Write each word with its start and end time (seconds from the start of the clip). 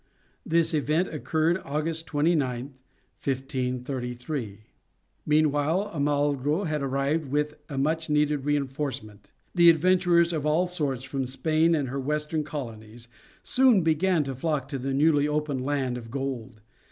This 0.43 0.73
event 0.73 1.09
occurred 1.13 1.61
August 1.63 2.07
29, 2.07 2.73
1533. 3.23 4.61
Meanwhile 5.27 5.91
Almagro 5.93 6.63
had 6.63 6.81
arrived 6.81 7.27
with 7.27 7.53
a 7.69 7.77
much 7.77 8.09
needed 8.09 8.43
reinforcement; 8.43 9.29
and 9.55 9.67
adventurers 9.67 10.33
of 10.33 10.43
all 10.43 10.65
sorts, 10.65 11.03
from 11.03 11.27
Spain 11.27 11.75
and 11.75 11.89
her 11.89 11.99
western 11.99 12.43
colonies, 12.43 13.09
soon 13.43 13.83
began 13.83 14.23
to 14.23 14.33
flock 14.33 14.67
to 14.69 14.79
the 14.79 14.91
newly 14.95 15.27
opened 15.27 15.63
land 15.63 15.99
of 15.99 16.09
gold. 16.09 16.61